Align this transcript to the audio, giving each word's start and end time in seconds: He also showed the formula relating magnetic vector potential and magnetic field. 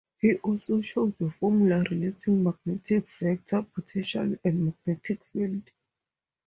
He 0.19 0.35
also 0.37 0.81
showed 0.81 1.15
the 1.19 1.29
formula 1.29 1.83
relating 1.91 2.43
magnetic 2.43 3.07
vector 3.07 3.61
potential 3.61 4.35
and 4.43 4.63
magnetic 4.65 5.23
field. 5.27 5.61